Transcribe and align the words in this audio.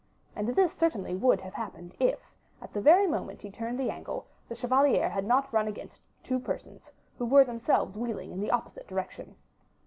And 0.35 0.49
this, 0.55 0.73
certainly, 0.73 1.13
would 1.13 1.41
have 1.41 1.53
happened, 1.53 1.93
if, 1.99 2.17
at 2.59 2.73
the 2.73 2.81
very 2.81 3.05
moment 3.05 3.43
he 3.43 3.51
turned 3.51 3.79
the 3.79 3.91
angle, 3.91 4.25
the 4.49 4.55
chevalier 4.55 5.07
had 5.09 5.25
not 5.25 5.53
run 5.53 5.67
against 5.67 6.01
two 6.23 6.39
persons, 6.39 6.89
who 7.19 7.25
were 7.27 7.43
themselves 7.45 7.95
wheeling 7.95 8.31
in 8.31 8.41
the 8.41 8.49
opposite 8.49 8.87
direction. 8.87 9.35